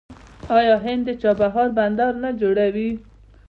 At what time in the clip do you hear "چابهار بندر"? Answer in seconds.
1.21-2.11